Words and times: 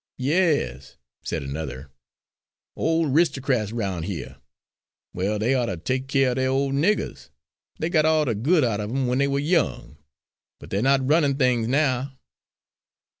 "Yes," 0.17 0.97
said 1.21 1.43
another, 1.43 1.91
"old 2.75 3.13
'ristocrats 3.13 3.71
roun' 3.71 4.01
here. 4.01 4.37
Well, 5.13 5.37
they 5.37 5.53
ought 5.53 5.67
to 5.67 5.77
take 5.77 6.07
keer 6.07 6.31
of 6.31 6.37
their 6.37 6.49
old 6.49 6.73
niggers. 6.73 7.29
They 7.77 7.91
got 7.91 8.05
all 8.05 8.25
the 8.25 8.33
good 8.33 8.63
out 8.63 8.79
of 8.79 8.89
'em 8.89 9.05
when 9.05 9.19
they 9.19 9.27
were 9.27 9.37
young. 9.37 9.97
But 10.59 10.71
they're 10.71 10.81
not 10.81 11.07
runnin' 11.07 11.35
things 11.37 11.67
now." 11.67 12.17